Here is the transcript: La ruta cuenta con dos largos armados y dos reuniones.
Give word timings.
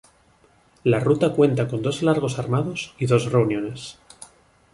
La 0.83 0.99
ruta 0.99 1.31
cuenta 1.33 1.67
con 1.67 1.83
dos 1.83 2.01
largos 2.01 2.39
armados 2.39 2.95
y 2.97 3.05
dos 3.05 3.31
reuniones. 3.31 3.99